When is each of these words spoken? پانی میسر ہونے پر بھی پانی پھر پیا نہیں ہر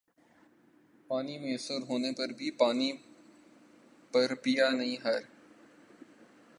پانی 1.09 1.37
میسر 1.37 1.81
ہونے 1.89 2.11
پر 2.11 2.29
بھی 2.29 2.51
پانی 2.51 2.91
پھر 4.13 4.35
پیا 4.35 4.69
نہیں 4.69 4.97
ہر 5.03 5.21